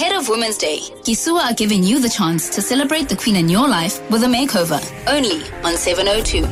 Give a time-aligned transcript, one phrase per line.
[0.00, 3.48] Ahead of Women's Day, Kisua are giving you the chance to celebrate the Queen in
[3.48, 4.78] your life with a makeover,
[5.08, 6.46] only on 702.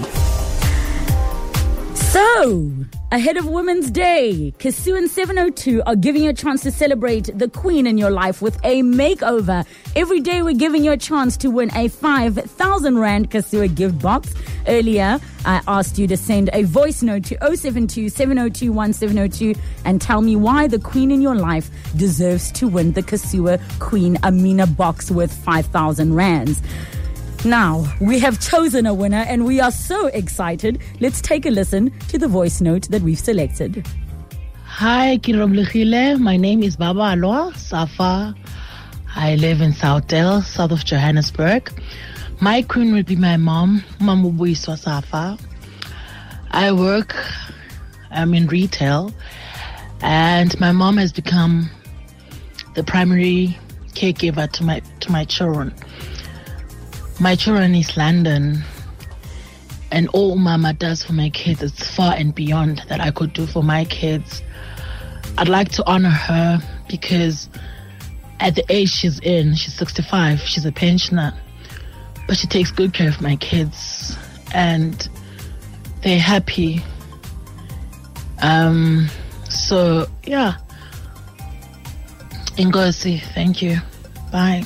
[1.94, 2.72] So,
[3.13, 7.49] ahead of Women's Day, Kisua and 702 are giving you a chance to celebrate the
[7.49, 9.64] queen in your life with a makeover.
[9.95, 14.34] Every day, we're giving you a chance to win a 5,000 Rand Kisua gift box.
[14.66, 20.20] Earlier, I asked you to send a voice note to 072 702 1702 and tell
[20.20, 25.11] me why the queen in your life deserves to win the Kisua Queen Amina box
[25.11, 26.61] worth 5,000 Rands.
[27.46, 30.82] Now, we have chosen a winner and we are so excited.
[30.99, 33.87] Let's take a listen to the voice note that we've selected.
[34.65, 36.19] Hi, Kirobluchile.
[36.19, 38.35] My name is Baba Aloa Safa.
[39.15, 41.71] I live in Southdale, south of Johannesburg.
[42.41, 45.39] My queen will be my mom, Mamubuiswa Safa.
[46.51, 47.15] I work,
[48.11, 49.15] I'm in retail,
[50.01, 51.71] and my mom has become
[52.75, 53.57] the primary
[53.95, 55.73] caregiver to my to my children.
[57.19, 58.63] My children is London,
[59.91, 63.47] and all Mama does for my kids is far and beyond that I could do
[63.47, 64.42] for my kids.
[65.39, 67.48] I'd like to honor her because
[68.41, 71.33] at the age she's in, she's 65, she's a pensioner,
[72.28, 74.14] but she takes good care of my kids,
[74.53, 75.09] and
[76.03, 76.83] they're happy.
[78.42, 79.09] Um,
[79.48, 80.59] so yeah,
[82.59, 83.78] Ngozi, thank you.
[84.31, 84.64] Bye.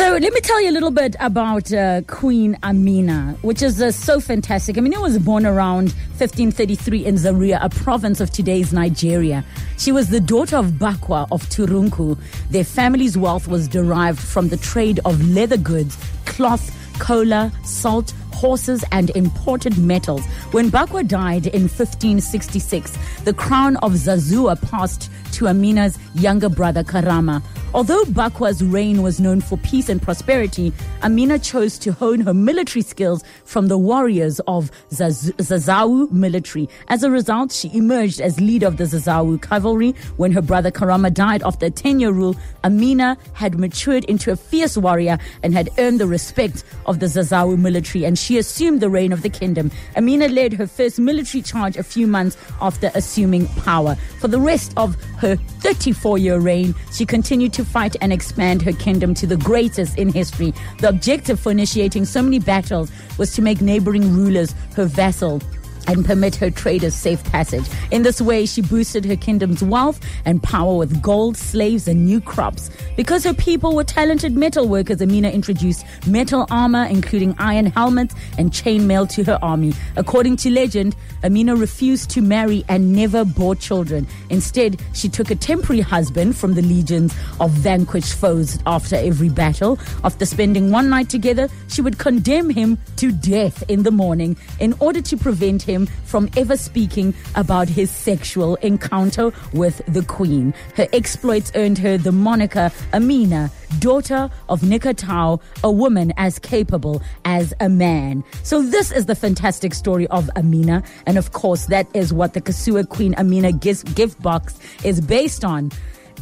[0.00, 3.92] So let me tell you a little bit about uh, Queen Amina, which is uh,
[3.92, 4.78] so fantastic.
[4.78, 9.44] Amina was born around 1533 in Zaria, a province of today's Nigeria.
[9.76, 12.18] She was the daughter of Bakwa of Turunku.
[12.48, 18.82] Their family's wealth was derived from the trade of leather goods, cloth, cola, salt, horses,
[18.92, 20.24] and imported metals.
[20.52, 27.42] When Bakwa died in 1566, the crown of Zazzau passed to Amina's younger brother Karama.
[27.72, 30.72] Although Bakwa's reign was known for peace and prosperity,
[31.04, 36.68] Amina chose to hone her military skills from the warriors of Zaz- Zazzau military.
[36.88, 39.92] As a result, she emerged as leader of the Zazzau cavalry.
[40.16, 44.36] When her brother Karama died after a 10 year rule, Amina had matured into a
[44.36, 48.90] fierce warrior and had earned the respect of the Zazzau military, and she assumed the
[48.90, 49.70] reign of the kingdom.
[49.96, 53.94] Amina led her first military charge a few months after assuming power.
[54.18, 58.72] For the rest of her 34 year reign, she continued to fight and expand her
[58.72, 60.52] kingdom to the greatest in history.
[60.78, 65.40] The objective for initiating so many battles was to make neighboring rulers her vassal
[65.86, 67.64] and permit her traders safe passage.
[67.90, 72.20] In this way, she boosted her kingdom's wealth and power with gold, slaves, and new
[72.20, 72.70] crops.
[72.96, 78.50] Because her people were talented metal workers, Amina introduced metal armor, including iron helmets and
[78.50, 79.72] chainmail to her army.
[79.96, 84.06] According to legend, Amina refused to marry and never bore children.
[84.28, 89.78] Instead, she took a temporary husband from the legions of vanquished foes after every battle.
[90.04, 94.74] After spending one night together, she would condemn him to death in the morning in
[94.80, 95.69] order to prevent him
[96.04, 100.52] from ever speaking about his sexual encounter with the queen.
[100.74, 107.54] Her exploits earned her the moniker Amina, daughter of Nikatau, a woman as capable as
[107.60, 108.24] a man.
[108.42, 110.82] So this is the fantastic story of Amina.
[111.06, 115.44] And of course, that is what the Kisua Queen Amina gift, gift box is based
[115.44, 115.70] on.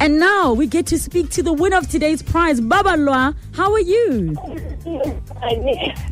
[0.01, 3.35] And now we get to speak to the winner of today's prize, Babalwa.
[3.53, 4.37] How are you?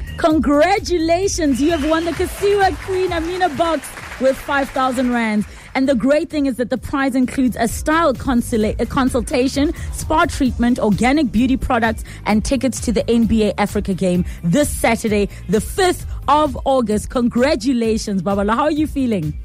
[0.18, 3.88] Congratulations, you have won the Kisua Queen Amina box
[4.20, 5.46] with 5,000 rands.
[5.76, 10.26] And the great thing is that the prize includes a style consula- a consultation, spa
[10.26, 16.08] treatment, organic beauty products, and tickets to the NBA Africa game this Saturday, the 5th
[16.28, 17.12] of August.
[17.12, 18.56] Congratulations, Babalwa.
[18.56, 19.38] How are you feeling?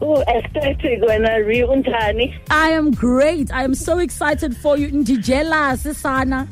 [0.00, 1.62] Oh, ecstatic when I re.
[2.50, 3.52] I am great.
[3.52, 4.88] I am so excited for you.
[4.88, 6.48] Ndijela, Sisana.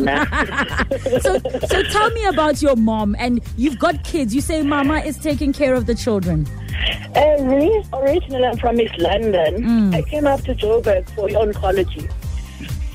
[1.20, 3.16] So, so tell me about your mom.
[3.18, 4.34] And you've got kids.
[4.34, 6.46] You say mama is taking care of the children.
[7.92, 9.62] uh, originally I'm from East London.
[9.62, 9.94] Mm.
[9.94, 12.10] I came up to Joburg for oncology.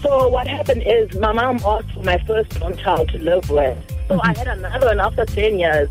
[0.02, 3.78] So what happened is my mom asked for my firstborn child to live with.
[4.08, 4.38] So I mm-hmm.
[4.38, 5.90] had another one after 10 years.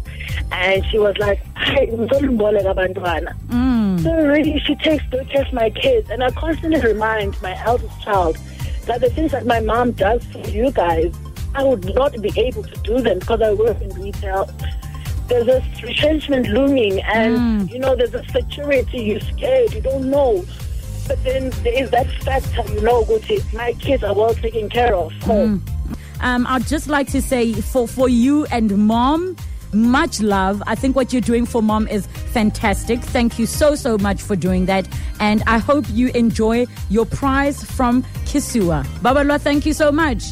[0.52, 4.02] And she was like, "Hayi, ngizolumboleka abantwana." Mm.
[4.04, 6.10] So really, she takes care of my kids.
[6.10, 8.38] And I constantly remind my eldest child
[8.86, 11.14] that the things that my mom does for you guys,
[11.54, 14.50] I would not be able to do them because I work in retail.
[15.28, 18.98] There's this retrenchment looming, and you know, there's a security.
[18.98, 19.72] You're scared.
[19.72, 20.44] You don't know.
[21.06, 24.94] But then there is that factor, you know, Guti, my kids are well taken care
[24.94, 25.12] of.
[25.22, 25.64] home.
[26.20, 29.36] Um, I'd just like to say for, for you and mom,
[29.74, 30.62] Much love.
[30.66, 33.00] I think what you're doing for mom is fantastic.
[33.00, 34.88] Thank you so, so much for doing that.
[35.20, 38.84] And I hope you enjoy your prize from Kisua.
[39.02, 40.24] Babalwa, thank you so much.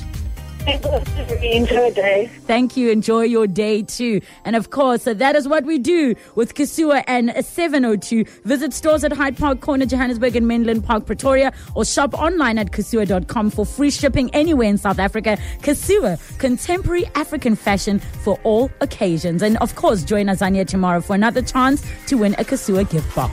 [0.67, 2.31] Enjoy day.
[2.47, 2.91] Thank you.
[2.91, 4.21] Enjoy your day too.
[4.45, 8.25] And of course, uh, that is what we do with Kisua and 702.
[8.45, 12.71] Visit stores at Hyde Park Corner, Johannesburg, and Menlyn Park, Pretoria, or shop online at
[12.71, 15.37] kisua.com for free shipping anywhere in South Africa.
[15.63, 19.43] Kisua, contemporary African fashion for all occasions.
[19.43, 22.89] And of course, join us on Azania tomorrow for another chance to win a Kisua
[22.89, 23.31] gift box.